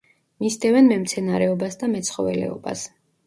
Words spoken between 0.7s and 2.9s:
მემცენარეობას და მეცხოველეობას.